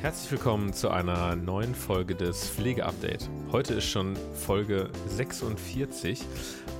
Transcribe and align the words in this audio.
Herzlich 0.00 0.30
willkommen 0.30 0.72
zu 0.72 0.90
einer 0.90 1.34
neuen 1.34 1.74
Folge 1.74 2.14
des 2.14 2.48
Pflegeupdate. 2.48 3.28
Heute 3.50 3.74
ist 3.74 3.86
schon 3.86 4.14
Folge 4.32 4.90
46 5.08 6.22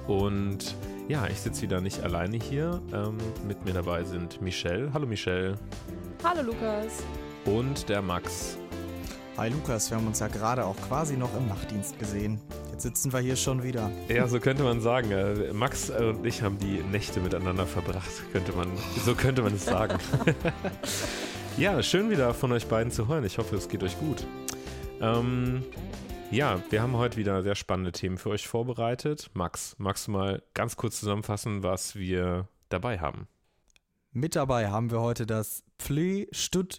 und 0.06 0.77
ja, 1.08 1.27
ich 1.27 1.41
sitze 1.41 1.62
wieder 1.62 1.80
nicht 1.80 2.00
alleine 2.04 2.36
hier. 2.36 2.80
Ähm, 2.94 3.19
mit 3.44 3.64
mir 3.64 3.72
dabei 3.72 4.05
sind 4.05 4.41
Michelle. 4.41 4.92
Hallo 4.94 5.05
Michelle. 5.05 5.58
Hallo 6.22 6.42
Lukas. 6.42 7.02
Und 7.44 7.89
der 7.89 8.02
Max. 8.02 8.56
Hi 9.36 9.48
Lukas, 9.48 9.91
wir 9.91 9.96
haben 9.96 10.06
uns 10.06 10.20
ja 10.20 10.28
gerade 10.28 10.64
auch 10.64 10.77
quasi 10.86 11.16
noch 11.16 11.36
im 11.36 11.48
Nachtdienst 11.48 11.98
gesehen. 11.98 12.41
Jetzt 12.70 12.84
sitzen 12.84 13.12
wir 13.12 13.19
hier 13.19 13.34
schon 13.34 13.64
wieder. 13.64 13.91
Ja, 14.08 14.28
so 14.28 14.39
könnte 14.39 14.62
man 14.62 14.80
sagen. 14.80 15.11
Äh, 15.11 15.52
Max 15.52 15.91
und 15.91 16.24
ich 16.24 16.42
haben 16.42 16.58
die 16.61 16.84
Nächte 16.92 17.19
miteinander 17.19 17.66
verbracht, 17.66 18.12
könnte 18.30 18.52
man, 18.52 18.69
so 19.05 19.16
könnte 19.16 19.42
man 19.42 19.55
es 19.55 19.64
sagen. 19.64 19.98
Ja, 21.59 21.83
schön 21.83 22.09
wieder 22.09 22.33
von 22.34 22.53
euch 22.53 22.69
beiden 22.69 22.92
zu 22.92 23.09
hören. 23.09 23.25
Ich 23.25 23.39
hoffe, 23.39 23.56
es 23.56 23.69
geht 23.69 23.83
euch 23.83 23.98
gut. 23.98 24.25
Ähm, 25.01 25.64
ja, 26.31 26.62
wir 26.70 26.81
haben 26.81 26.97
heute 26.97 27.17
wieder 27.17 27.42
sehr 27.42 27.56
spannende 27.56 27.91
Themen 27.91 28.17
für 28.17 28.31
euch 28.31 28.47
vorbereitet. 28.47 29.28
Max, 29.34 29.75
magst 29.77 30.06
du 30.06 30.12
mal 30.12 30.41
ganz 30.55 30.77
kurz 30.77 31.01
zusammenfassen, 31.01 31.64
was 31.64 31.97
wir 31.97 32.47
dabei 32.69 33.01
haben? 33.01 33.27
Mit 34.12 34.36
dabei 34.36 34.70
haben 34.70 34.92
wir 34.92 35.01
heute 35.01 35.27
das 35.27 35.64
Pflegestutg. 35.81 36.79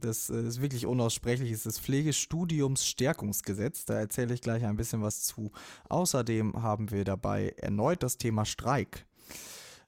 Das 0.00 0.28
äh, 0.28 0.42
ist 0.42 0.60
wirklich 0.60 0.84
unaussprechlich. 0.84 1.50
Ist 1.50 1.64
das 1.64 1.78
Pflegestudiumsstärkungsgesetz. 1.78 3.86
Da 3.86 3.94
erzähle 3.94 4.34
ich 4.34 4.42
gleich 4.42 4.66
ein 4.66 4.76
bisschen 4.76 5.00
was 5.00 5.22
zu. 5.22 5.52
Außerdem 5.88 6.62
haben 6.62 6.90
wir 6.90 7.04
dabei 7.04 7.54
erneut 7.56 8.02
das 8.02 8.18
Thema 8.18 8.44
Streik. 8.44 9.06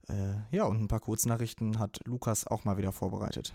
Äh, 0.09 0.37
ja, 0.51 0.65
und 0.65 0.81
ein 0.81 0.89
paar 0.89 1.01
Kurznachrichten 1.01 1.79
hat 1.79 2.01
Lukas 2.07 2.47
auch 2.47 2.65
mal 2.65 2.79
wieder 2.79 2.93
vorbereitet. 2.93 3.53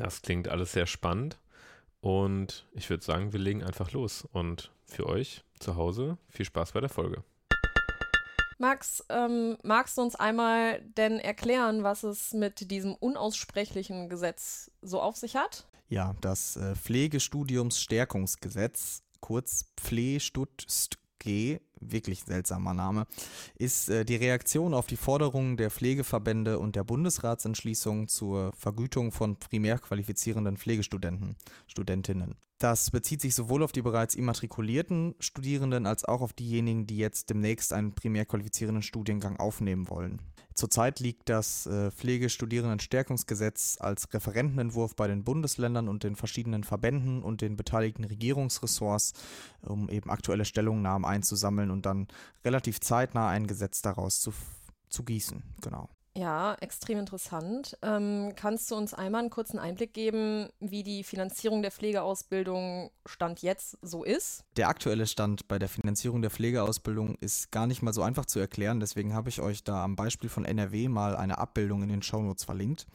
Das 0.00 0.22
klingt 0.22 0.48
alles 0.48 0.72
sehr 0.72 0.86
spannend. 0.86 1.38
Und 2.00 2.66
ich 2.72 2.88
würde 2.88 3.04
sagen, 3.04 3.34
wir 3.34 3.40
legen 3.40 3.62
einfach 3.62 3.92
los. 3.92 4.26
Und 4.32 4.72
für 4.86 5.06
euch 5.06 5.44
zu 5.58 5.76
Hause 5.76 6.16
viel 6.30 6.46
Spaß 6.46 6.72
bei 6.72 6.80
der 6.80 6.88
Folge. 6.88 7.22
Max, 8.56 9.04
ähm, 9.10 9.58
magst 9.62 9.98
du 9.98 10.02
uns 10.02 10.16
einmal 10.16 10.80
denn 10.96 11.18
erklären, 11.18 11.82
was 11.82 12.02
es 12.02 12.32
mit 12.32 12.70
diesem 12.70 12.94
unaussprechlichen 12.94 14.08
Gesetz 14.08 14.70
so 14.80 15.02
auf 15.02 15.16
sich 15.16 15.36
hat? 15.36 15.66
Ja, 15.88 16.16
das 16.22 16.56
äh, 16.56 16.74
Pflegestudiumsstärkungsgesetz, 16.76 19.02
kurz 19.20 19.66
PfleStutSt 19.76 20.96
G, 21.20 21.60
wirklich 21.78 22.24
seltsamer 22.24 22.74
Name, 22.74 23.06
ist 23.54 23.88
äh, 23.88 24.04
die 24.04 24.16
Reaktion 24.16 24.74
auf 24.74 24.88
die 24.88 24.96
Forderungen 24.96 25.56
der 25.56 25.70
Pflegeverbände 25.70 26.58
und 26.58 26.74
der 26.74 26.82
Bundesratsentschließung 26.82 28.08
zur 28.08 28.52
Vergütung 28.56 29.12
von 29.12 29.36
primär 29.36 29.78
qualifizierenden 29.78 30.56
Pflegestudenten, 30.56 31.36
Studentinnen. 31.68 32.34
Das 32.58 32.90
bezieht 32.90 33.22
sich 33.22 33.34
sowohl 33.34 33.62
auf 33.62 33.72
die 33.72 33.80
bereits 33.80 34.14
immatrikulierten 34.14 35.14
Studierenden 35.18 35.86
als 35.86 36.04
auch 36.04 36.20
auf 36.20 36.34
diejenigen, 36.34 36.86
die 36.86 36.98
jetzt 36.98 37.30
demnächst 37.30 37.72
einen 37.72 37.94
primär 37.94 38.26
qualifizierenden 38.26 38.82
Studiengang 38.82 39.38
aufnehmen 39.38 39.88
wollen. 39.88 40.20
Zurzeit 40.60 41.00
liegt 41.00 41.30
das 41.30 41.64
äh, 41.64 41.90
Pflegestudierendenstärkungsgesetz 41.90 43.78
als 43.80 44.12
Referentenentwurf 44.12 44.94
bei 44.94 45.08
den 45.08 45.24
Bundesländern 45.24 45.88
und 45.88 46.04
den 46.04 46.16
verschiedenen 46.16 46.64
Verbänden 46.64 47.22
und 47.22 47.40
den 47.40 47.56
beteiligten 47.56 48.04
Regierungsressorts, 48.04 49.14
um 49.62 49.88
eben 49.88 50.10
aktuelle 50.10 50.44
Stellungnahmen 50.44 51.06
einzusammeln 51.06 51.70
und 51.70 51.86
dann 51.86 52.08
relativ 52.44 52.78
zeitnah 52.78 53.30
ein 53.30 53.46
Gesetz 53.46 53.80
daraus 53.80 54.20
zu, 54.20 54.34
zu 54.90 55.02
gießen. 55.02 55.42
Genau. 55.62 55.88
Ja, 56.16 56.56
extrem 56.60 56.98
interessant. 56.98 57.78
Ähm, 57.82 58.32
kannst 58.34 58.70
du 58.70 58.74
uns 58.74 58.94
einmal 58.94 59.20
einen 59.20 59.30
kurzen 59.30 59.60
Einblick 59.60 59.94
geben, 59.94 60.48
wie 60.58 60.82
die 60.82 61.04
Finanzierung 61.04 61.62
der 61.62 61.70
Pflegeausbildung 61.70 62.90
Stand 63.06 63.42
jetzt 63.42 63.78
so 63.80 64.02
ist? 64.02 64.44
Der 64.56 64.68
aktuelle 64.68 65.06
Stand 65.06 65.46
bei 65.46 65.60
der 65.60 65.68
Finanzierung 65.68 66.20
der 66.20 66.32
Pflegeausbildung 66.32 67.14
ist 67.20 67.52
gar 67.52 67.68
nicht 67.68 67.82
mal 67.82 67.92
so 67.92 68.02
einfach 68.02 68.26
zu 68.26 68.40
erklären. 68.40 68.80
Deswegen 68.80 69.14
habe 69.14 69.28
ich 69.28 69.40
euch 69.40 69.62
da 69.62 69.84
am 69.84 69.94
Beispiel 69.94 70.28
von 70.28 70.44
NRW 70.44 70.88
mal 70.88 71.16
eine 71.16 71.38
Abbildung 71.38 71.82
in 71.84 71.88
den 71.88 72.02
Shownotes 72.02 72.42
verlinkt. 72.42 72.88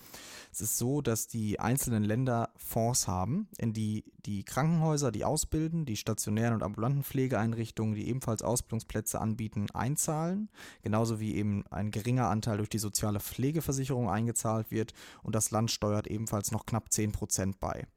Es 0.52 0.60
ist 0.60 0.78
so, 0.78 1.02
dass 1.02 1.28
die 1.28 1.60
einzelnen 1.60 2.04
Länder 2.04 2.50
Fonds 2.58 3.08
haben, 3.08 3.48
in 3.58 3.72
die 3.72 4.04
die 4.26 4.44
Krankenhäuser, 4.44 5.12
die 5.12 5.24
ausbilden, 5.24 5.86
die 5.86 5.98
stationären 5.98 6.56
und 6.56 6.64
ambulanten 6.64 7.04
Pflegeeinrichtungen, 7.04 7.96
die 7.96 8.08
ebenfalls 8.08 8.42
Ausbildungsplätze 8.42 9.22
anbieten, 9.22 9.68
einzahlen. 9.74 10.50
Genauso 10.82 11.20
wie 11.20 11.36
eben 11.36 11.66
ein 11.70 11.92
geringer 11.92 12.30
Anteil 12.30 12.58
durch 12.58 12.70
die 12.70 12.80
soziale 12.80 13.15
Pflegeversicherung 13.20 14.10
eingezahlt 14.10 14.72
wird 14.72 14.94
und 15.24 15.36
das 15.36 15.52
Land 15.52 15.72
steuert 15.72 16.08
ebenfalls 16.08 16.52
noch 16.52 16.66
knapp 16.66 16.92
10 16.92 17.12
Prozent 17.12 17.60
bei. 17.60 17.88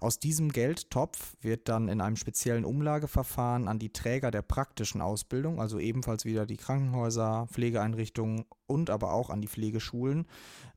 Aus 0.00 0.20
diesem 0.20 0.52
Geldtopf 0.52 1.36
wird 1.40 1.68
dann 1.68 1.88
in 1.88 2.00
einem 2.00 2.14
speziellen 2.14 2.64
Umlageverfahren 2.64 3.66
an 3.66 3.80
die 3.80 3.92
Träger 3.92 4.30
der 4.30 4.42
praktischen 4.42 5.00
Ausbildung, 5.00 5.60
also 5.60 5.80
ebenfalls 5.80 6.24
wieder 6.24 6.46
die 6.46 6.56
Krankenhäuser, 6.56 7.48
Pflegeeinrichtungen 7.50 8.44
und 8.66 8.90
aber 8.90 9.12
auch 9.12 9.28
an 9.28 9.40
die 9.40 9.48
Pflegeschulen, 9.48 10.28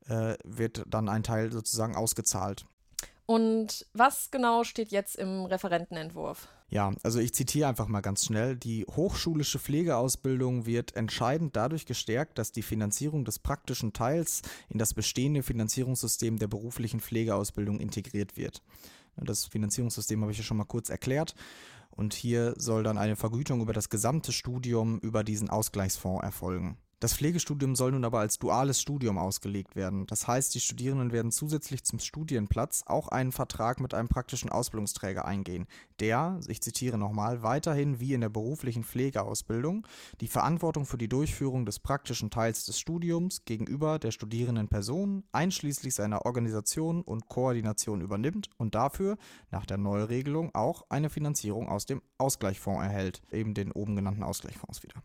äh, 0.08 0.34
wird 0.42 0.82
dann 0.88 1.08
ein 1.08 1.22
Teil 1.22 1.52
sozusagen 1.52 1.94
ausgezahlt. 1.94 2.66
Und 3.26 3.86
was 3.94 4.32
genau 4.32 4.64
steht 4.64 4.90
jetzt 4.90 5.14
im 5.14 5.44
Referentenentwurf? 5.44 6.48
Ja, 6.72 6.90
also 7.02 7.18
ich 7.18 7.34
zitiere 7.34 7.68
einfach 7.68 7.86
mal 7.86 8.00
ganz 8.00 8.24
schnell. 8.24 8.56
Die 8.56 8.86
hochschulische 8.86 9.58
Pflegeausbildung 9.58 10.64
wird 10.64 10.96
entscheidend 10.96 11.54
dadurch 11.54 11.84
gestärkt, 11.84 12.38
dass 12.38 12.50
die 12.50 12.62
Finanzierung 12.62 13.26
des 13.26 13.38
praktischen 13.38 13.92
Teils 13.92 14.40
in 14.70 14.78
das 14.78 14.94
bestehende 14.94 15.42
Finanzierungssystem 15.42 16.38
der 16.38 16.46
beruflichen 16.46 17.00
Pflegeausbildung 17.00 17.78
integriert 17.78 18.38
wird. 18.38 18.62
Das 19.16 19.44
Finanzierungssystem 19.44 20.22
habe 20.22 20.32
ich 20.32 20.38
ja 20.38 20.44
schon 20.44 20.56
mal 20.56 20.64
kurz 20.64 20.88
erklärt. 20.88 21.34
Und 21.90 22.14
hier 22.14 22.54
soll 22.56 22.82
dann 22.84 22.96
eine 22.96 23.16
Vergütung 23.16 23.60
über 23.60 23.74
das 23.74 23.90
gesamte 23.90 24.32
Studium 24.32 24.98
über 25.00 25.24
diesen 25.24 25.50
Ausgleichsfonds 25.50 26.24
erfolgen. 26.24 26.78
Das 27.02 27.14
Pflegestudium 27.14 27.74
soll 27.74 27.90
nun 27.90 28.04
aber 28.04 28.20
als 28.20 28.38
duales 28.38 28.80
Studium 28.80 29.18
ausgelegt 29.18 29.74
werden. 29.74 30.06
Das 30.06 30.28
heißt, 30.28 30.54
die 30.54 30.60
Studierenden 30.60 31.10
werden 31.10 31.32
zusätzlich 31.32 31.82
zum 31.82 31.98
Studienplatz 31.98 32.84
auch 32.86 33.08
einen 33.08 33.32
Vertrag 33.32 33.80
mit 33.80 33.92
einem 33.92 34.06
praktischen 34.06 34.50
Ausbildungsträger 34.50 35.24
eingehen, 35.24 35.66
der, 35.98 36.38
ich 36.46 36.60
zitiere 36.60 36.98
nochmal, 36.98 37.42
weiterhin 37.42 37.98
wie 37.98 38.14
in 38.14 38.20
der 38.20 38.28
beruflichen 38.28 38.84
Pflegeausbildung 38.84 39.84
die 40.20 40.28
Verantwortung 40.28 40.86
für 40.86 40.96
die 40.96 41.08
Durchführung 41.08 41.66
des 41.66 41.80
praktischen 41.80 42.30
Teils 42.30 42.66
des 42.66 42.78
Studiums 42.78 43.44
gegenüber 43.46 43.98
der 43.98 44.12
studierenden 44.12 44.68
Person 44.68 45.24
einschließlich 45.32 45.96
seiner 45.96 46.24
Organisation 46.24 47.02
und 47.02 47.26
Koordination 47.26 48.00
übernimmt 48.00 48.48
und 48.58 48.76
dafür 48.76 49.16
nach 49.50 49.66
der 49.66 49.76
Neuregelung 49.76 50.54
auch 50.54 50.84
eine 50.88 51.10
Finanzierung 51.10 51.68
aus 51.68 51.84
dem 51.84 52.00
Ausgleichsfonds 52.18 52.80
erhält, 52.80 53.22
eben 53.32 53.54
den 53.54 53.72
oben 53.72 53.96
genannten 53.96 54.22
Ausgleichsfonds 54.22 54.84
wieder. 54.84 55.02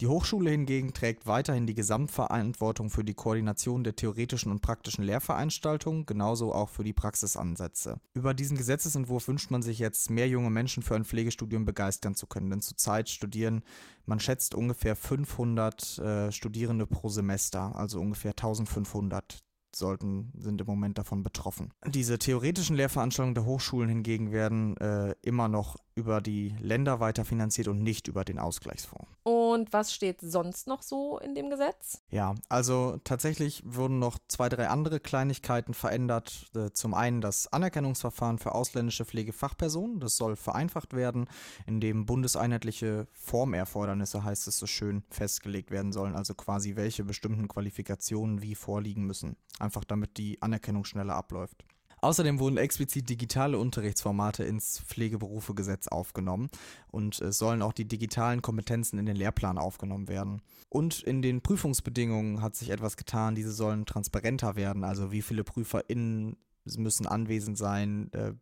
Die 0.00 0.06
Hochschule 0.06 0.50
hingegen 0.50 0.92
trägt 0.92 1.26
weiterhin 1.26 1.66
die 1.66 1.74
Gesamtverantwortung 1.74 2.88
für 2.88 3.02
die 3.02 3.14
Koordination 3.14 3.82
der 3.82 3.96
theoretischen 3.96 4.52
und 4.52 4.62
praktischen 4.62 5.02
Lehrveranstaltungen, 5.02 6.06
genauso 6.06 6.54
auch 6.54 6.68
für 6.68 6.84
die 6.84 6.92
Praxisansätze. 6.92 7.98
Über 8.14 8.32
diesen 8.32 8.56
Gesetzesentwurf 8.56 9.26
wünscht 9.26 9.50
man 9.50 9.62
sich 9.62 9.80
jetzt, 9.80 10.08
mehr 10.08 10.28
junge 10.28 10.50
Menschen 10.50 10.84
für 10.84 10.94
ein 10.94 11.04
Pflegestudium 11.04 11.64
begeistern 11.64 12.14
zu 12.14 12.28
können, 12.28 12.48
denn 12.48 12.60
zurzeit 12.60 13.08
studieren, 13.08 13.62
man 14.06 14.20
schätzt 14.20 14.54
ungefähr 14.54 14.94
500 14.94 15.98
äh, 15.98 16.32
Studierende 16.32 16.86
pro 16.86 17.08
Semester, 17.08 17.74
also 17.74 18.00
ungefähr 18.00 18.30
1500 18.30 19.42
sollten, 19.74 20.32
sind 20.38 20.60
im 20.60 20.66
Moment 20.66 20.98
davon 20.98 21.22
betroffen. 21.22 21.72
Diese 21.86 22.18
theoretischen 22.18 22.76
Lehrveranstaltungen 22.76 23.34
der 23.34 23.44
Hochschulen 23.44 23.88
hingegen 23.88 24.32
werden 24.32 24.76
äh, 24.78 25.14
immer 25.22 25.48
noch 25.48 25.76
über 25.94 26.20
die 26.20 26.54
Länder 26.60 27.00
weiterfinanziert 27.00 27.68
und 27.68 27.82
nicht 27.82 28.08
über 28.08 28.24
den 28.24 28.38
Ausgleichsfonds. 28.38 29.08
Und 29.52 29.72
was 29.72 29.94
steht 29.94 30.20
sonst 30.20 30.66
noch 30.66 30.82
so 30.82 31.18
in 31.18 31.34
dem 31.34 31.48
Gesetz? 31.48 32.02
Ja, 32.10 32.34
also 32.50 32.98
tatsächlich 33.02 33.62
wurden 33.64 33.98
noch 33.98 34.18
zwei, 34.28 34.50
drei 34.50 34.68
andere 34.68 35.00
Kleinigkeiten 35.00 35.72
verändert. 35.72 36.50
Äh, 36.54 36.70
zum 36.72 36.92
einen 36.92 37.20
das 37.20 37.50
Anerkennungsverfahren 37.50 38.38
für 38.38 38.54
ausländische 38.54 39.06
Pflegefachpersonen. 39.06 40.00
Das 40.00 40.16
soll 40.16 40.36
vereinfacht 40.36 40.92
werden, 40.92 41.28
indem 41.66 42.04
bundeseinheitliche 42.04 43.06
Formerfordernisse, 43.14 44.22
heißt 44.22 44.48
es 44.48 44.58
so 44.58 44.66
schön, 44.66 45.02
festgelegt 45.08 45.70
werden 45.70 45.92
sollen. 45.92 46.14
Also 46.14 46.34
quasi 46.34 46.76
welche 46.76 47.04
bestimmten 47.04 47.48
Qualifikationen 47.48 48.42
wie 48.42 48.54
vorliegen 48.54 49.06
müssen. 49.06 49.36
Einfach 49.58 49.84
damit 49.84 50.18
die 50.18 50.42
Anerkennung 50.42 50.84
schneller 50.84 51.14
abläuft. 51.14 51.64
Außerdem 52.00 52.38
wurden 52.38 52.56
explizit 52.56 53.08
digitale 53.08 53.58
Unterrichtsformate 53.58 54.44
ins 54.44 54.80
Pflegeberufegesetz 54.80 55.88
aufgenommen 55.88 56.48
und 56.90 57.20
es 57.20 57.38
sollen 57.38 57.62
auch 57.62 57.72
die 57.72 57.88
digitalen 57.88 58.42
Kompetenzen 58.42 58.98
in 58.98 59.06
den 59.06 59.16
Lehrplan 59.16 59.58
aufgenommen 59.58 60.08
werden. 60.08 60.42
Und 60.68 61.02
in 61.02 61.22
den 61.22 61.40
Prüfungsbedingungen 61.40 62.42
hat 62.42 62.54
sich 62.54 62.70
etwas 62.70 62.96
getan, 62.96 63.34
diese 63.34 63.52
sollen 63.52 63.86
transparenter 63.86 64.54
werden, 64.56 64.84
also 64.84 65.10
wie 65.12 65.22
viele 65.22 65.44
PrüferInnen 65.44 66.36
müssen 66.76 67.06
anwesend 67.06 67.56
sein, 67.56 68.12
äh, 68.12 68.32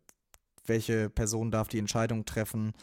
welche 0.65 1.09
Person 1.09 1.49
darf 1.49 1.69
die 1.69 1.79
Entscheidung 1.79 2.25
treffen. 2.25 2.73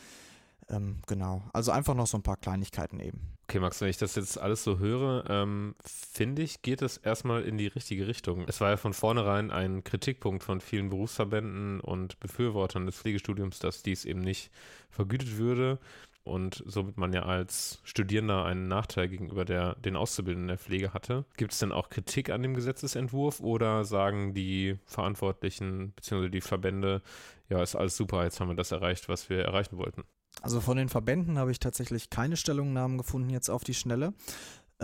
Ähm, 0.68 0.96
genau, 1.06 1.42
also 1.52 1.72
einfach 1.72 1.94
noch 1.94 2.06
so 2.06 2.18
ein 2.18 2.22
paar 2.22 2.36
Kleinigkeiten 2.36 3.00
eben. 3.00 3.34
Okay, 3.44 3.60
Max, 3.60 3.80
wenn 3.80 3.88
ich 3.90 3.98
das 3.98 4.14
jetzt 4.14 4.38
alles 4.38 4.64
so 4.64 4.78
höre, 4.78 5.24
ähm, 5.28 5.74
finde 5.84 6.42
ich, 6.42 6.62
geht 6.62 6.80
es 6.80 6.96
erstmal 6.96 7.42
in 7.42 7.58
die 7.58 7.66
richtige 7.66 8.06
Richtung. 8.06 8.44
Es 8.48 8.60
war 8.60 8.70
ja 8.70 8.76
von 8.76 8.94
vornherein 8.94 9.50
ein 9.50 9.84
Kritikpunkt 9.84 10.42
von 10.42 10.60
vielen 10.60 10.88
Berufsverbänden 10.88 11.80
und 11.80 12.18
Befürwortern 12.20 12.86
des 12.86 12.96
Pflegestudiums, 12.96 13.58
dass 13.58 13.82
dies 13.82 14.06
eben 14.06 14.20
nicht 14.20 14.50
vergütet 14.90 15.36
würde 15.36 15.78
und 16.24 16.62
somit 16.66 16.96
man 16.96 17.12
ja 17.12 17.24
als 17.24 17.80
Studierender 17.84 18.46
einen 18.46 18.66
Nachteil 18.66 19.08
gegenüber 19.08 19.44
der, 19.44 19.74
den 19.76 19.94
Auszubildenden 19.94 20.48
der 20.48 20.58
Pflege 20.58 20.94
hatte. 20.94 21.26
Gibt 21.36 21.52
es 21.52 21.58
denn 21.58 21.70
auch 21.70 21.90
Kritik 21.90 22.30
an 22.30 22.42
dem 22.42 22.54
Gesetzesentwurf 22.54 23.40
oder 23.40 23.84
sagen 23.84 24.32
die 24.32 24.78
Verantwortlichen 24.86 25.92
bzw. 25.92 26.30
die 26.30 26.40
Verbände, 26.40 27.02
ja, 27.50 27.62
ist 27.62 27.76
alles 27.76 27.96
super, 27.96 28.24
jetzt 28.24 28.40
haben 28.40 28.48
wir 28.48 28.56
das 28.56 28.72
erreicht, 28.72 29.08
was 29.10 29.28
wir 29.28 29.44
erreichen 29.44 29.76
wollten? 29.76 30.04
Also 30.44 30.60
von 30.60 30.76
den 30.76 30.90
Verbänden 30.90 31.38
habe 31.38 31.52
ich 31.52 31.58
tatsächlich 31.58 32.10
keine 32.10 32.36
Stellungnahmen 32.36 32.98
gefunden 32.98 33.30
jetzt 33.30 33.48
auf 33.48 33.64
die 33.64 33.72
Schnelle. 33.72 34.12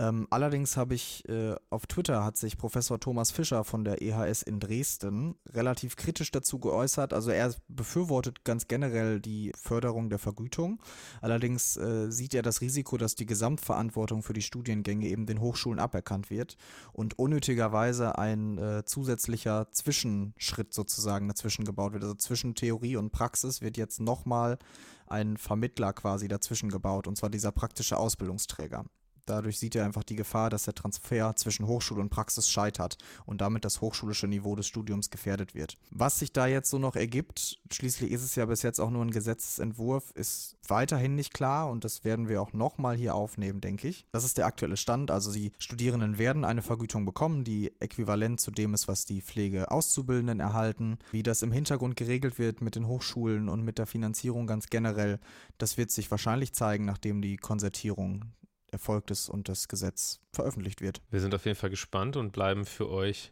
Ähm, 0.01 0.25
allerdings 0.31 0.77
habe 0.77 0.95
ich 0.95 1.29
äh, 1.29 1.53
auf 1.69 1.85
Twitter 1.85 2.23
hat 2.23 2.35
sich 2.35 2.57
Professor 2.57 2.99
Thomas 2.99 3.29
Fischer 3.29 3.63
von 3.63 3.83
der 3.83 4.01
EHS 4.01 4.41
in 4.41 4.59
Dresden 4.59 5.35
relativ 5.53 5.95
kritisch 5.95 6.31
dazu 6.31 6.57
geäußert. 6.57 7.13
Also 7.13 7.29
er 7.29 7.53
befürwortet 7.67 8.43
ganz 8.43 8.67
generell 8.67 9.19
die 9.19 9.51
Förderung 9.55 10.09
der 10.09 10.17
Vergütung. 10.17 10.81
Allerdings 11.21 11.77
äh, 11.77 12.11
sieht 12.11 12.33
er 12.33 12.41
das 12.41 12.61
Risiko, 12.61 12.97
dass 12.97 13.13
die 13.13 13.27
Gesamtverantwortung 13.27 14.23
für 14.23 14.33
die 14.33 14.41
Studiengänge 14.41 15.05
eben 15.07 15.27
den 15.27 15.39
Hochschulen 15.39 15.79
aberkannt 15.79 16.31
wird 16.31 16.57
und 16.93 17.19
unnötigerweise 17.19 18.17
ein 18.17 18.57
äh, 18.57 18.83
zusätzlicher 18.83 19.67
Zwischenschritt 19.71 20.73
sozusagen 20.73 21.27
dazwischen 21.27 21.63
gebaut 21.63 21.93
wird. 21.93 22.01
Also 22.01 22.15
zwischen 22.15 22.55
Theorie 22.55 22.95
und 22.95 23.11
Praxis 23.11 23.61
wird 23.61 23.77
jetzt 23.77 23.99
nochmal 23.99 24.57
ein 25.05 25.37
Vermittler 25.37 25.93
quasi 25.93 26.27
dazwischen 26.27 26.69
gebaut, 26.69 27.05
und 27.05 27.17
zwar 27.17 27.29
dieser 27.29 27.51
praktische 27.51 27.97
Ausbildungsträger. 27.97 28.85
Dadurch 29.25 29.59
sieht 29.59 29.75
er 29.75 29.85
einfach 29.85 30.03
die 30.03 30.15
Gefahr, 30.15 30.49
dass 30.49 30.63
der 30.63 30.75
Transfer 30.75 31.35
zwischen 31.35 31.67
Hochschule 31.67 32.01
und 32.01 32.09
Praxis 32.09 32.49
scheitert 32.49 32.97
und 33.25 33.41
damit 33.41 33.65
das 33.65 33.81
hochschulische 33.81 34.27
Niveau 34.27 34.55
des 34.55 34.67
Studiums 34.67 35.09
gefährdet 35.09 35.55
wird. 35.55 35.77
Was 35.89 36.19
sich 36.19 36.33
da 36.33 36.47
jetzt 36.47 36.69
so 36.69 36.79
noch 36.79 36.95
ergibt, 36.95 37.59
schließlich 37.71 38.11
ist 38.11 38.23
es 38.23 38.35
ja 38.35 38.45
bis 38.45 38.61
jetzt 38.61 38.79
auch 38.79 38.89
nur 38.89 39.03
ein 39.03 39.11
Gesetzesentwurf, 39.11 40.11
ist 40.11 40.57
weiterhin 40.67 41.15
nicht 41.15 41.33
klar 41.33 41.69
und 41.69 41.83
das 41.83 42.03
werden 42.03 42.27
wir 42.27 42.41
auch 42.41 42.53
nochmal 42.53 42.95
hier 42.95 43.15
aufnehmen, 43.15 43.61
denke 43.61 43.87
ich. 43.87 44.05
Das 44.11 44.23
ist 44.23 44.37
der 44.37 44.45
aktuelle 44.45 44.77
Stand. 44.77 45.11
Also 45.11 45.31
die 45.31 45.51
Studierenden 45.59 46.17
werden 46.17 46.45
eine 46.45 46.61
Vergütung 46.61 47.05
bekommen, 47.05 47.43
die 47.43 47.71
äquivalent 47.79 48.39
zu 48.39 48.51
dem 48.51 48.73
ist, 48.73 48.87
was 48.87 49.05
die 49.05 49.21
Pflegeauszubildenden 49.21 50.39
erhalten. 50.39 50.97
Wie 51.11 51.23
das 51.23 51.41
im 51.41 51.51
Hintergrund 51.51 51.95
geregelt 51.95 52.39
wird 52.39 52.61
mit 52.61 52.75
den 52.75 52.87
Hochschulen 52.87 53.49
und 53.49 53.63
mit 53.63 53.77
der 53.77 53.85
Finanzierung 53.85 54.47
ganz 54.47 54.67
generell, 54.67 55.19
das 55.57 55.77
wird 55.77 55.91
sich 55.91 56.09
wahrscheinlich 56.09 56.53
zeigen, 56.53 56.85
nachdem 56.85 57.21
die 57.21 57.37
Konzertierung 57.37 58.25
erfolgt 58.71 59.11
ist 59.11 59.29
und 59.29 59.49
das 59.49 59.67
Gesetz 59.67 60.19
veröffentlicht 60.33 60.81
wird. 60.81 61.01
Wir 61.11 61.19
sind 61.19 61.35
auf 61.35 61.45
jeden 61.45 61.57
Fall 61.57 61.69
gespannt 61.69 62.15
und 62.15 62.31
bleiben 62.31 62.65
für 62.65 62.89
euch 62.89 63.31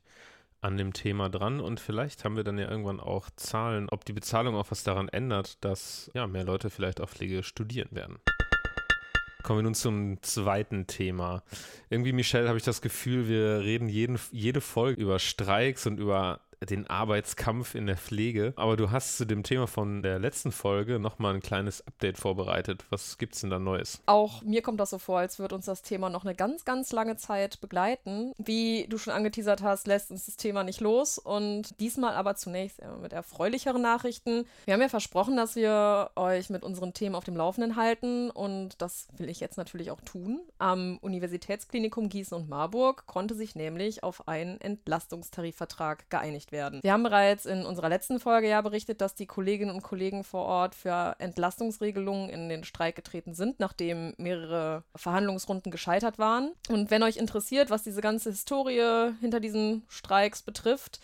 an 0.62 0.78
dem 0.78 0.94
Thema 0.94 1.30
dran 1.30 1.62
und 1.62 1.80
vielleicht 1.80 2.26
haben 2.26 2.36
wir 2.36 2.44
dann 2.44 2.58
ja 2.58 2.70
irgendwann 2.70 3.00
auch 3.00 3.30
Zahlen, 3.36 3.88
ob 3.90 4.04
die 4.04 4.14
Bezahlung 4.14 4.56
auch 4.56 4.72
was 4.72 4.84
daran 4.84 5.08
ändert, 5.08 5.64
dass 5.64 6.12
ja 6.14 6.28
mehr 6.28 6.44
Leute 6.44 6.70
vielleicht 6.70 7.00
auch 7.00 7.10
Pflege 7.10 7.44
studieren 7.44 7.90
werden. 7.92 8.20
Kommen 9.42 9.60
wir 9.60 9.64
nun 9.64 9.74
zum 9.74 10.22
zweiten 10.22 10.86
Thema. 10.86 11.44
Irgendwie, 11.90 12.12
Michelle, 12.12 12.50
habe 12.50 12.58
ich 12.58 12.66
das 12.66 12.82
Gefühl, 12.82 13.30
wir 13.30 13.62
reden 13.62 13.88
jeden, 13.88 14.20
jede 14.32 14.60
Folge 14.60 15.02
über 15.02 15.18
Streiks 15.18 15.88
und 15.88 15.98
über 15.98 16.42
den 16.66 16.88
Arbeitskampf 16.88 17.76
in 17.76 17.88
der 17.88 17.98
Pflege. 17.98 18.54
Aber 18.56 18.76
du 18.76 18.92
hast 18.92 19.18
zu 19.18 19.26
dem 19.26 19.44
Thema 19.44 19.68
von 19.68 20.04
der 20.04 20.20
letzten 20.20 20.52
Folge 20.52 21.00
nochmal 21.00 21.36
ein 21.36 21.42
kleines 21.42 21.86
Update 21.88 22.18
vorbereitet. 22.18 22.86
Was 22.90 23.18
gibt 23.18 23.36
es 23.36 23.42
denn 23.42 23.50
da 23.50 23.60
Neues? 23.60 24.02
Auch 24.06 24.42
mir 24.42 24.62
kommt 24.62 24.80
das 24.80 24.90
so 24.90 24.98
vor, 24.98 25.20
als 25.20 25.40
würde 25.40 25.56
uns 25.56 25.66
das 25.66 25.82
Thema 25.82 26.10
noch 26.10 26.26
eine 26.26 26.36
ganz, 26.36 26.66
ganz 26.66 26.92
lange 26.92 27.16
Zeit 27.16 27.62
begleiten. 27.62 28.34
Wie 28.38 28.88
du 28.90 28.98
schon 28.98 29.14
angeteasert 29.14 29.62
hast, 29.62 29.88
lässt 29.88 30.12
uns 30.12 30.26
das 30.26 30.36
Thema 30.36 30.64
nicht 30.64 30.82
los. 30.82 31.18
Und 31.18 31.80
diesmal 31.80 32.14
aber 32.14 32.36
zunächst 32.36 32.82
mit 33.02 33.14
erfreulicheren 33.14 33.82
Nachrichten. 33.82 34.46
Wir 34.66 34.74
haben 34.74 34.82
ja 34.82 34.90
versprochen, 34.90 35.38
dass 35.38 35.56
wir 35.56 36.12
euch 36.16 36.50
mit 36.50 36.64
unseren 36.64 36.94
Themen 36.94 37.16
auf 37.16 37.24
dem 37.24 37.38
Laufenden 37.38 37.76
halten. 37.76 38.30
Und 38.30 38.82
das 38.82 39.08
will 39.18 39.30
ich 39.30 39.40
jetzt 39.40 39.58
natürlich 39.58 39.92
auch 39.92 40.02
tun. 40.02 40.42
Am 40.58 40.98
Universitätsklinikum 41.02 42.10
Gießen 42.10 42.36
und 42.36 42.50
Marburg 42.50 43.06
konnte 43.06 43.36
sich 43.36 43.56
nämlich 43.56 44.04
auf 44.04 44.28
einen 44.28 44.60
Entlastungstarifvertrag 44.60 46.10
geeinigt 46.10 46.49
gerecht 46.50 46.52
werden. 46.52 46.80
Wir 46.84 46.94
haben 46.94 47.04
bereits 47.04 47.46
in 47.46 47.66
unserer 47.66 47.90
letzten 47.90 48.20
Folge 48.20 48.50
ja 48.50 48.62
berichtet, 48.62 49.02
dass 49.02 49.16
die 49.16 49.26
Kolleginnen 49.26 49.74
und 49.74 49.82
Kollegen 49.82 50.24
vor 50.24 50.46
Ort 50.46 50.76
für 50.76 51.16
Entlastungsregelungen 51.20 52.30
in 52.30 52.50
den 52.50 52.64
Streik 52.64 52.96
getreten 52.96 53.34
sind, 53.34 53.60
nachdem 53.60 54.14
mehrere 54.18 54.84
Verhandlungsrunden 54.96 55.72
gescheitert 55.72 56.20
waren. 56.20 56.52
Und 56.70 56.92
wenn 56.92 57.04
euch 57.04 57.18
interessiert, 57.18 57.70
was 57.70 57.84
diese 57.84 58.02
ganze 58.02 58.32
Historie 58.32 59.14
hinter 59.20 59.40
diesen 59.40 59.84
Streiks 59.88 60.42
betrifft, 60.42 61.00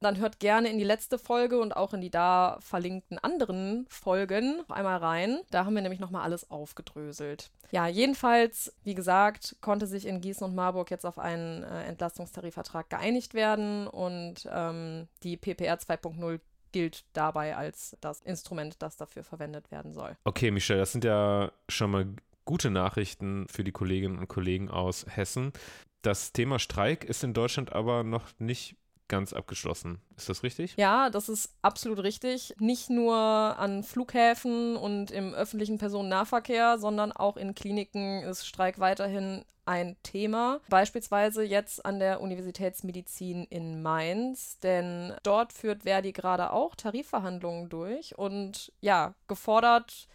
dann 0.00 0.18
hört 0.18 0.40
gerne 0.40 0.70
in 0.70 0.78
die 0.78 0.84
letzte 0.84 1.18
Folge 1.18 1.58
und 1.58 1.76
auch 1.76 1.94
in 1.94 2.00
die 2.00 2.10
da 2.10 2.58
verlinkten 2.60 3.18
anderen 3.18 3.86
Folgen 3.88 4.58
noch 4.58 4.76
einmal 4.76 4.98
rein. 4.98 5.40
Da 5.50 5.64
haben 5.64 5.74
wir 5.74 5.82
nämlich 5.82 6.00
nochmal 6.00 6.22
alles 6.22 6.50
aufgedröselt. 6.50 7.50
Ja, 7.70 7.86
jedenfalls, 7.86 8.74
wie 8.84 8.94
gesagt, 8.94 9.56
konnte 9.60 9.86
sich 9.86 10.06
in 10.06 10.20
Gießen 10.20 10.46
und 10.46 10.54
Marburg 10.54 10.90
jetzt 10.90 11.04
auf 11.04 11.18
einen 11.18 11.62
äh, 11.64 11.84
Entlastungstarifvertrag 11.84 12.88
geeinigt 12.88 13.34
werden 13.34 13.86
und 13.86 14.48
ähm, 14.50 15.08
die 15.22 15.36
PPR 15.36 15.78
2.0 15.78 16.40
gilt 16.72 17.04
dabei 17.12 17.56
als 17.56 17.96
das 18.00 18.20
Instrument, 18.22 18.76
das 18.80 18.96
dafür 18.96 19.24
verwendet 19.24 19.70
werden 19.70 19.92
soll. 19.92 20.16
Okay, 20.24 20.50
Michelle, 20.50 20.80
das 20.80 20.92
sind 20.92 21.04
ja 21.04 21.50
schon 21.68 21.90
mal 21.90 22.06
gute 22.44 22.70
Nachrichten 22.70 23.46
für 23.48 23.64
die 23.64 23.72
Kolleginnen 23.72 24.18
und 24.18 24.28
Kollegen 24.28 24.70
aus 24.70 25.04
Hessen. 25.08 25.52
Das 26.02 26.32
Thema 26.32 26.58
Streik 26.58 27.04
ist 27.04 27.24
in 27.24 27.34
Deutschland 27.34 27.72
aber 27.72 28.04
noch 28.04 28.26
nicht 28.38 28.76
ganz 29.08 29.32
abgeschlossen. 29.32 30.00
Ist 30.16 30.28
das 30.28 30.42
richtig? 30.42 30.74
Ja, 30.76 31.10
das 31.10 31.28
ist 31.28 31.54
absolut 31.62 32.02
richtig. 32.02 32.54
Nicht 32.58 32.90
nur 32.90 33.16
an 33.16 33.82
Flughäfen 33.82 34.76
und 34.76 35.10
im 35.10 35.34
öffentlichen 35.34 35.78
Personennahverkehr, 35.78 36.78
sondern 36.78 37.12
auch 37.12 37.36
in 37.36 37.54
Kliniken 37.54 38.22
ist 38.22 38.46
Streik 38.46 38.78
weiterhin 38.78 39.44
ein 39.68 39.96
Thema. 40.02 40.60
Beispielsweise 40.70 41.42
jetzt 41.42 41.84
an 41.84 41.98
der 41.98 42.22
Universitätsmedizin 42.22 43.44
in 43.44 43.82
Mainz, 43.82 44.58
denn 44.60 45.14
dort 45.22 45.52
führt 45.52 45.82
Verdi 45.82 46.12
gerade 46.12 46.52
auch 46.52 46.74
Tarifverhandlungen 46.74 47.68
durch 47.68 48.16
und 48.16 48.72
ja, 48.80 49.14
gefordert 49.26 50.08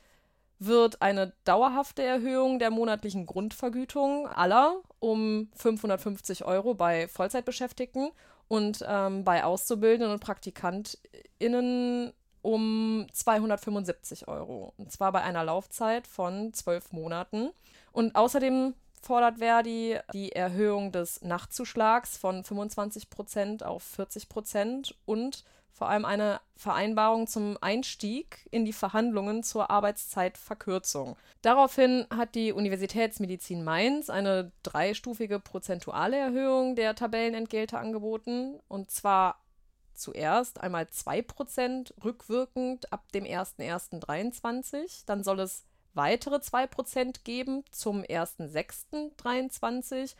wird 0.57 1.01
eine 1.01 1.33
dauerhafte 1.43 2.03
Erhöhung 2.03 2.57
der 2.57 2.71
monatlichen 2.71 3.25
Grundvergütung 3.25 4.27
aller 4.27 4.81
um 4.99 5.49
550 5.55 6.45
Euro 6.45 6.73
bei 6.73 7.07
Vollzeitbeschäftigten 7.07 8.11
und 8.47 8.83
ähm, 8.87 9.23
bei 9.23 9.43
Auszubildenden 9.43 10.11
und 10.11 10.19
PraktikantInnen 10.19 12.13
um 12.41 13.07
275 13.11 14.27
Euro. 14.27 14.73
Und 14.77 14.91
zwar 14.91 15.11
bei 15.11 15.21
einer 15.21 15.43
Laufzeit 15.43 16.05
von 16.07 16.53
zwölf 16.53 16.91
Monaten. 16.91 17.49
Und 17.91 18.15
außerdem 18.15 18.73
fordert 19.01 19.39
Verdi 19.39 19.97
die 20.13 20.31
Erhöhung 20.33 20.91
des 20.91 21.21
Nachtzuschlags 21.21 22.17
von 22.17 22.43
25 22.43 23.09
Prozent 23.09 23.63
auf 23.63 23.83
40 23.83 24.29
Prozent 24.29 24.95
und 25.05 25.43
vor 25.73 25.89
allem 25.89 26.05
eine 26.05 26.39
Vereinbarung 26.55 27.27
zum 27.27 27.57
Einstieg 27.59 28.47
in 28.51 28.63
die 28.63 28.73
Verhandlungen 28.73 29.43
zur 29.43 29.69
Arbeitszeitverkürzung. 29.69 31.17
Daraufhin 31.41 32.05
hat 32.09 32.35
die 32.35 32.53
Universitätsmedizin 32.53 33.63
Mainz 33.63 34.09
eine 34.09 34.51
dreistufige 34.61 35.39
prozentuale 35.39 36.17
Erhöhung 36.17 36.75
der 36.75 36.95
Tabellenentgelte 36.95 37.79
angeboten, 37.79 38.59
und 38.67 38.91
zwar 38.91 39.39
zuerst 39.93 40.61
einmal 40.61 40.83
2% 40.83 41.93
rückwirkend 42.03 42.93
ab 42.93 43.11
dem 43.11 43.25
01.01.23, 43.25 45.03
dann 45.05 45.23
soll 45.23 45.39
es 45.39 45.65
weitere 45.93 46.35
2% 46.35 47.23
geben 47.23 47.63
zum 47.71 48.01
1.06.23 48.01 50.15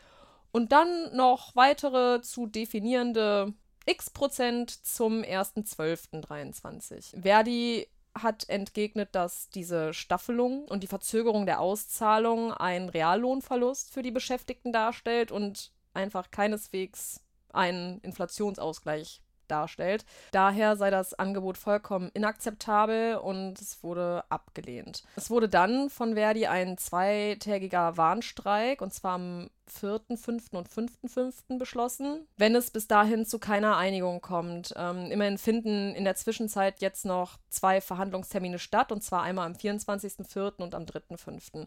und 0.52 0.72
dann 0.72 1.14
noch 1.16 1.56
weitere 1.56 2.22
zu 2.22 2.46
definierende 2.46 3.52
x 3.86 4.10
Prozent 4.10 4.70
zum 4.86 5.22
1.12.23. 5.22 7.20
Verdi 7.20 7.88
hat 8.16 8.48
entgegnet, 8.48 9.08
dass 9.12 9.48
diese 9.50 9.92
Staffelung 9.92 10.66
und 10.66 10.82
die 10.82 10.88
Verzögerung 10.88 11.46
der 11.46 11.60
Auszahlung 11.60 12.52
einen 12.52 12.88
Reallohnverlust 12.88 13.92
für 13.92 14.02
die 14.02 14.12
Beschäftigten 14.12 14.72
darstellt 14.72 15.32
und 15.32 15.72
einfach 15.94 16.30
keineswegs 16.30 17.20
einen 17.52 18.00
Inflationsausgleich 18.00 19.20
darstellt. 19.48 20.04
Daher 20.32 20.76
sei 20.76 20.90
das 20.90 21.14
Angebot 21.14 21.58
vollkommen 21.58 22.10
inakzeptabel 22.14 23.16
und 23.16 23.60
es 23.60 23.82
wurde 23.82 24.24
abgelehnt. 24.28 25.04
Es 25.16 25.30
wurde 25.30 25.48
dann 25.48 25.90
von 25.90 26.14
Verdi 26.14 26.46
ein 26.46 26.78
zweitägiger 26.78 27.96
Warnstreik 27.96 28.80
und 28.82 28.92
zwar 28.92 29.14
am 29.14 29.50
4., 29.66 30.00
5. 30.16 30.52
und 30.52 30.68
5.5. 30.68 31.58
beschlossen, 31.58 32.26
wenn 32.36 32.54
es 32.54 32.70
bis 32.70 32.86
dahin 32.86 33.24
zu 33.24 33.38
keiner 33.38 33.76
Einigung 33.76 34.20
kommt. 34.20 34.74
Ähm, 34.76 35.10
immerhin 35.10 35.38
finden 35.38 35.94
in 35.94 36.04
der 36.04 36.16
Zwischenzeit 36.16 36.80
jetzt 36.80 37.04
noch 37.04 37.38
zwei 37.48 37.80
Verhandlungstermine 37.80 38.58
statt, 38.58 38.92
und 38.92 39.02
zwar 39.02 39.22
einmal 39.22 39.46
am 39.46 39.54
24.4. 39.54 40.62
und 40.62 40.74
am 40.74 40.84
3.5. 40.84 41.66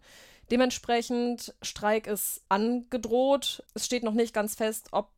Dementsprechend 0.52 1.56
Streik 1.62 2.08
ist 2.08 2.44
angedroht. 2.50 3.64
Es 3.74 3.86
steht 3.86 4.04
noch 4.04 4.14
nicht 4.14 4.34
ganz 4.34 4.56
fest, 4.56 4.90
ob 4.92 5.10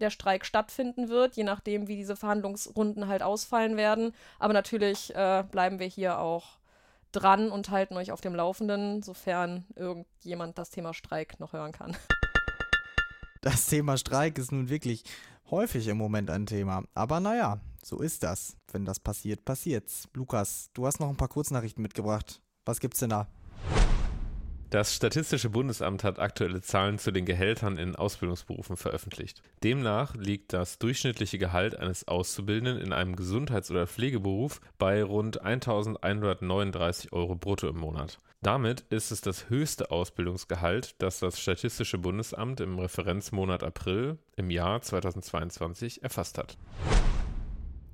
der 0.00 0.10
Streik 0.10 0.44
stattfinden 0.44 1.08
wird, 1.08 1.36
je 1.36 1.44
nachdem, 1.44 1.88
wie 1.88 1.96
diese 1.96 2.16
Verhandlungsrunden 2.16 3.08
halt 3.08 3.22
ausfallen 3.22 3.76
werden. 3.76 4.12
Aber 4.38 4.52
natürlich 4.52 5.14
äh, 5.14 5.44
bleiben 5.50 5.78
wir 5.78 5.86
hier 5.86 6.18
auch 6.18 6.58
dran 7.12 7.50
und 7.50 7.70
halten 7.70 7.96
euch 7.96 8.12
auf 8.12 8.20
dem 8.20 8.34
Laufenden, 8.34 9.02
sofern 9.02 9.64
irgendjemand 9.76 10.58
das 10.58 10.70
Thema 10.70 10.94
Streik 10.94 11.38
noch 11.40 11.52
hören 11.52 11.72
kann. 11.72 11.96
Das 13.40 13.66
Thema 13.66 13.98
Streik 13.98 14.38
ist 14.38 14.52
nun 14.52 14.70
wirklich 14.70 15.04
häufig 15.50 15.86
im 15.88 15.98
Moment 15.98 16.30
ein 16.30 16.46
Thema. 16.46 16.84
Aber 16.94 17.20
naja, 17.20 17.60
so 17.84 18.00
ist 18.00 18.22
das. 18.22 18.56
Wenn 18.72 18.86
das 18.86 18.98
passiert, 18.98 19.44
passiert's. 19.44 20.08
Lukas, 20.14 20.70
du 20.72 20.86
hast 20.86 20.98
noch 20.98 21.10
ein 21.10 21.18
paar 21.18 21.28
Kurznachrichten 21.28 21.82
mitgebracht. 21.82 22.40
Was 22.64 22.80
gibt's 22.80 23.00
denn 23.00 23.10
da? 23.10 23.28
Das 24.74 24.92
Statistische 24.92 25.50
Bundesamt 25.50 26.02
hat 26.02 26.18
aktuelle 26.18 26.60
Zahlen 26.60 26.98
zu 26.98 27.12
den 27.12 27.24
Gehältern 27.24 27.78
in 27.78 27.94
Ausbildungsberufen 27.94 28.76
veröffentlicht. 28.76 29.40
Demnach 29.62 30.16
liegt 30.16 30.52
das 30.52 30.80
durchschnittliche 30.80 31.38
Gehalt 31.38 31.78
eines 31.78 32.08
Auszubildenden 32.08 32.82
in 32.84 32.92
einem 32.92 33.14
Gesundheits- 33.14 33.70
oder 33.70 33.86
Pflegeberuf 33.86 34.60
bei 34.76 35.04
rund 35.04 35.42
1139 35.42 37.12
Euro 37.12 37.36
brutto 37.36 37.68
im 37.68 37.76
Monat. 37.76 38.18
Damit 38.42 38.80
ist 38.90 39.12
es 39.12 39.20
das 39.20 39.48
höchste 39.48 39.92
Ausbildungsgehalt, 39.92 40.96
das 40.98 41.20
das 41.20 41.38
Statistische 41.38 41.98
Bundesamt 41.98 42.58
im 42.58 42.76
Referenzmonat 42.76 43.62
April 43.62 44.18
im 44.34 44.50
Jahr 44.50 44.82
2022 44.82 46.02
erfasst 46.02 46.36
hat. 46.36 46.58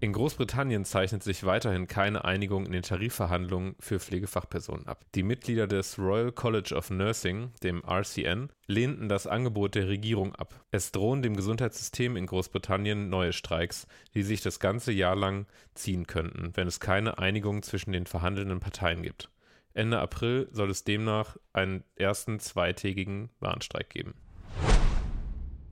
In 0.02 0.14
Großbritannien 0.14 0.86
zeichnet 0.86 1.22
sich 1.22 1.44
weiterhin 1.44 1.86
keine 1.86 2.24
Einigung 2.24 2.64
in 2.64 2.72
den 2.72 2.80
Tarifverhandlungen 2.82 3.76
für 3.80 4.00
Pflegefachpersonen 4.00 4.86
ab. 4.86 5.04
Die 5.14 5.22
Mitglieder 5.22 5.66
des 5.66 5.98
Royal 5.98 6.32
College 6.32 6.74
of 6.74 6.88
Nursing, 6.88 7.52
dem 7.62 7.82
RCN, 7.84 8.48
lehnten 8.66 9.10
das 9.10 9.26
Angebot 9.26 9.74
der 9.74 9.88
Regierung 9.88 10.34
ab. 10.34 10.64
Es 10.70 10.90
drohen 10.90 11.20
dem 11.20 11.36
Gesundheitssystem 11.36 12.16
in 12.16 12.24
Großbritannien 12.24 13.10
neue 13.10 13.34
Streiks, 13.34 13.86
die 14.14 14.22
sich 14.22 14.40
das 14.40 14.58
ganze 14.58 14.90
Jahr 14.90 15.16
lang 15.16 15.44
ziehen 15.74 16.06
könnten, 16.06 16.52
wenn 16.54 16.66
es 16.66 16.80
keine 16.80 17.18
Einigung 17.18 17.62
zwischen 17.62 17.92
den 17.92 18.06
verhandelnden 18.06 18.60
Parteien 18.60 19.02
gibt. 19.02 19.28
Ende 19.74 20.00
April 20.00 20.48
soll 20.50 20.70
es 20.70 20.82
demnach 20.82 21.36
einen 21.52 21.84
ersten 21.96 22.40
zweitägigen 22.40 23.28
Warnstreik 23.38 23.90
geben. 23.90 24.14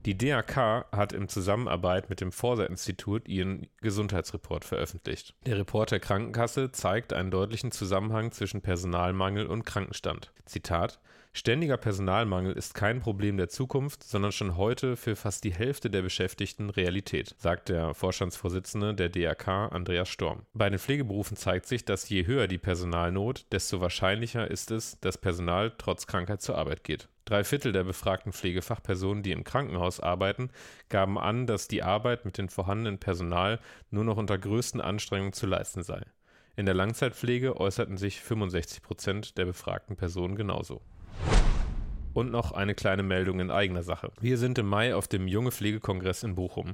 Die 0.05 0.17
DAK 0.17 0.85
hat 0.91 1.11
in 1.11 1.27
Zusammenarbeit 1.27 2.09
mit 2.09 2.21
dem 2.21 2.31
Forsa-Institut 2.31 3.27
ihren 3.27 3.67
Gesundheitsreport 3.81 4.63
veröffentlicht. 4.63 5.35
Der 5.45 5.57
Report 5.57 5.91
der 5.91 5.99
Krankenkasse 5.99 6.71
zeigt 6.71 7.11
einen 7.11 7.31
deutlichen 7.31 7.71
Zusammenhang 7.71 8.31
zwischen 8.31 8.61
Personalmangel 8.61 9.45
und 9.45 9.65
Krankenstand. 9.65 10.31
Zitat 10.45 10.99
Ständiger 11.31 11.77
Personalmangel 11.77 12.53
ist 12.53 12.73
kein 12.73 13.01
Problem 13.01 13.37
der 13.37 13.49
Zukunft, 13.49 14.03
sondern 14.03 14.31
schon 14.31 14.57
heute 14.57 14.95
für 14.95 15.15
fast 15.15 15.43
die 15.43 15.53
Hälfte 15.53 15.89
der 15.89 16.01
Beschäftigten 16.01 16.71
Realität, 16.71 17.35
sagt 17.37 17.69
der 17.69 17.93
Vorstandsvorsitzende 17.93 18.95
der 18.95 19.09
DRK 19.09 19.71
Andreas 19.71 20.09
Storm. 20.09 20.41
Bei 20.53 20.69
den 20.69 20.79
Pflegeberufen 20.79 21.37
zeigt 21.37 21.67
sich, 21.67 21.85
dass 21.85 22.09
je 22.09 22.25
höher 22.25 22.47
die 22.47 22.57
Personalnot, 22.57 23.45
desto 23.51 23.79
wahrscheinlicher 23.79 24.49
ist 24.49 24.71
es, 24.71 24.99
dass 25.01 25.19
Personal 25.19 25.71
trotz 25.77 26.07
Krankheit 26.07 26.41
zur 26.41 26.57
Arbeit 26.57 26.83
geht. 26.83 27.09
Drei 27.29 27.43
Viertel 27.43 27.73
der 27.73 27.83
befragten 27.83 28.33
Pflegefachpersonen, 28.33 29.21
die 29.21 29.33
im 29.33 29.43
Krankenhaus 29.43 29.99
arbeiten, 29.99 30.49
gaben 30.89 31.19
an, 31.19 31.45
dass 31.45 31.67
die 31.67 31.83
Arbeit 31.83 32.25
mit 32.25 32.39
dem 32.39 32.49
vorhandenen 32.49 32.97
Personal 32.97 33.59
nur 33.91 34.03
noch 34.03 34.17
unter 34.17 34.39
größten 34.39 34.81
Anstrengungen 34.81 35.33
zu 35.33 35.45
leisten 35.45 35.83
sei. 35.83 36.01
In 36.55 36.65
der 36.65 36.73
Langzeitpflege 36.73 37.55
äußerten 37.55 37.97
sich 37.97 38.19
65 38.19 38.81
Prozent 38.81 39.37
der 39.37 39.45
befragten 39.45 39.95
Personen 39.95 40.37
genauso. 40.37 40.81
Und 42.15 42.31
noch 42.31 42.51
eine 42.51 42.73
kleine 42.73 43.03
Meldung 43.03 43.39
in 43.39 43.51
eigener 43.51 43.83
Sache. 43.83 44.11
Wir 44.19 44.39
sind 44.39 44.57
im 44.57 44.67
Mai 44.67 44.95
auf 44.95 45.07
dem 45.07 45.27
Junge 45.27 45.51
Pflegekongress 45.51 46.23
in 46.23 46.33
Bochum. 46.33 46.73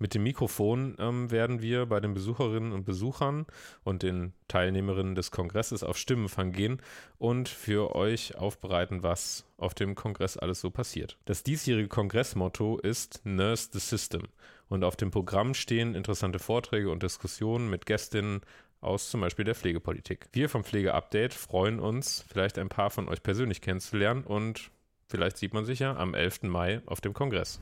Mit 0.00 0.14
dem 0.14 0.22
Mikrofon 0.22 0.96
ähm, 0.98 1.30
werden 1.30 1.60
wir 1.60 1.84
bei 1.84 2.00
den 2.00 2.14
Besucherinnen 2.14 2.72
und 2.72 2.86
Besuchern 2.86 3.44
und 3.84 4.02
den 4.02 4.32
Teilnehmerinnen 4.48 5.14
des 5.14 5.30
Kongresses 5.30 5.82
auf 5.82 5.98
Stimmenfang 5.98 6.52
gehen 6.52 6.80
und 7.18 7.50
für 7.50 7.94
euch 7.94 8.34
aufbereiten, 8.34 9.02
was 9.02 9.44
auf 9.58 9.74
dem 9.74 9.94
Kongress 9.94 10.38
alles 10.38 10.62
so 10.62 10.70
passiert. 10.70 11.18
Das 11.26 11.42
diesjährige 11.42 11.88
Kongressmotto 11.88 12.78
ist 12.78 13.20
Nurse 13.24 13.68
the 13.72 13.78
System 13.78 14.22
und 14.70 14.84
auf 14.84 14.96
dem 14.96 15.10
Programm 15.10 15.52
stehen 15.52 15.94
interessante 15.94 16.38
Vorträge 16.38 16.90
und 16.90 17.02
Diskussionen 17.02 17.68
mit 17.68 17.84
Gästinnen 17.84 18.40
aus 18.80 19.10
zum 19.10 19.20
Beispiel 19.20 19.44
der 19.44 19.54
Pflegepolitik. 19.54 20.28
Wir 20.32 20.48
vom 20.48 20.64
Pflegeupdate 20.64 21.34
freuen 21.34 21.78
uns, 21.78 22.24
vielleicht 22.26 22.56
ein 22.56 22.70
paar 22.70 22.88
von 22.88 23.06
euch 23.06 23.22
persönlich 23.22 23.60
kennenzulernen 23.60 24.24
und 24.24 24.70
vielleicht 25.08 25.36
sieht 25.36 25.52
man 25.52 25.66
sich 25.66 25.80
ja 25.80 25.94
am 25.94 26.14
11. 26.14 26.44
Mai 26.44 26.80
auf 26.86 27.02
dem 27.02 27.12
Kongress. 27.12 27.60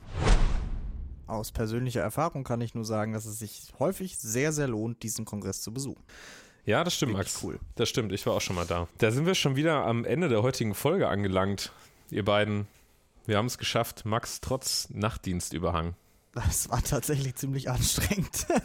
Aus 1.29 1.51
persönlicher 1.51 2.01
Erfahrung 2.01 2.43
kann 2.43 2.61
ich 2.61 2.75
nur 2.75 2.85
sagen, 2.85 3.13
dass 3.13 3.25
es 3.25 3.39
sich 3.39 3.73
häufig 3.79 4.17
sehr, 4.17 4.51
sehr 4.51 4.67
lohnt, 4.67 5.03
diesen 5.03 5.25
Kongress 5.25 5.61
zu 5.61 5.73
besuchen. 5.73 6.03
Ja, 6.65 6.83
das 6.83 6.95
stimmt, 6.95 7.13
Max. 7.13 7.39
cool. 7.43 7.59
Das 7.75 7.89
stimmt, 7.89 8.11
ich 8.11 8.25
war 8.25 8.33
auch 8.33 8.41
schon 8.41 8.55
mal 8.55 8.65
da. 8.65 8.87
Da 8.97 9.11
sind 9.11 9.25
wir 9.25 9.35
schon 9.35 9.55
wieder 9.55 9.85
am 9.85 10.05
Ende 10.05 10.27
der 10.29 10.43
heutigen 10.43 10.75
Folge 10.75 11.07
angelangt, 11.07 11.71
ihr 12.11 12.25
beiden. 12.25 12.67
Wir 13.25 13.37
haben 13.37 13.45
es 13.45 13.57
geschafft, 13.57 14.05
Max 14.05 14.41
trotz 14.41 14.89
Nachtdienstüberhang. 14.89 15.95
Das 16.33 16.69
war 16.69 16.83
tatsächlich 16.83 17.35
ziemlich 17.35 17.69
anstrengend. 17.69 18.45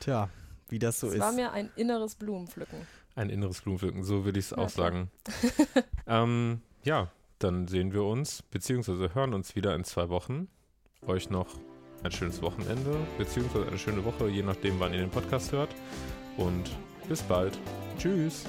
Tja, 0.00 0.28
wie 0.68 0.78
das 0.78 1.00
so 1.00 1.08
Es 1.08 1.14
ist. 1.14 1.20
war 1.20 1.32
mir 1.32 1.52
ein 1.52 1.70
inneres 1.76 2.14
Blumenpflücken. 2.14 2.86
Ein 3.16 3.30
inneres 3.30 3.60
Blumenpflücken, 3.62 4.04
so 4.04 4.24
würde 4.24 4.38
ich 4.38 4.46
es 4.46 4.50
Ja, 4.52 4.58
auch 4.58 4.68
sagen. 4.68 5.10
ähm, 6.06 6.62
ja, 6.84 7.10
dann 7.38 7.68
sehen 7.68 7.92
wir 7.92 8.04
uns, 8.04 8.42
beziehungsweise 8.42 9.14
hören 9.14 9.34
uns 9.34 9.56
wieder 9.56 9.74
in 9.74 9.84
zwei 9.84 10.08
Wochen. 10.08 10.48
Euch 11.06 11.30
noch 11.30 11.46
ein 12.02 12.12
schönes 12.12 12.42
Wochenende, 12.42 12.96
beziehungsweise 13.16 13.66
eine 13.66 13.78
schöne 13.78 14.04
Woche, 14.04 14.28
je 14.28 14.42
nachdem, 14.42 14.78
wann 14.78 14.92
ihr 14.92 15.00
den 15.00 15.10
Podcast 15.10 15.52
hört. 15.52 15.70
Und 16.36 16.70
bis 17.08 17.22
bald. 17.22 17.58
Tschüss. 17.98 18.44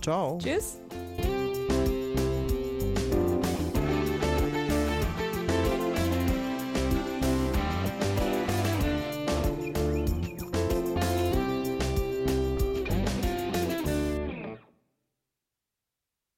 Ciao. 0.00 0.38
Tschüss. 0.40 0.78